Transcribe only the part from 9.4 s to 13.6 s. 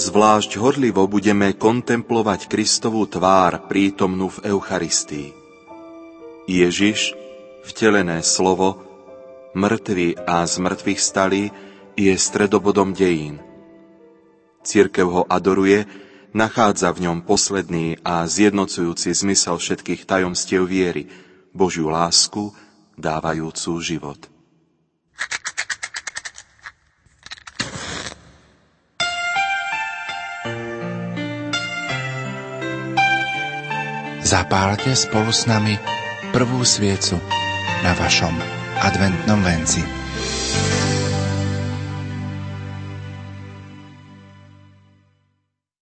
mŕtvy a z mŕtvych stali, je stredobodom dejín.